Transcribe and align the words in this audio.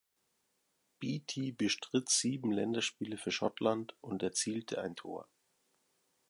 Beattie 0.99 1.51
bestritt 1.51 2.09
sieben 2.09 2.51
Länderspiele 2.51 3.19
für 3.19 3.29
Schottland 3.29 3.95
und 4.01 4.23
erzielte 4.23 4.81
ein 4.81 4.95
Tor. 4.95 5.27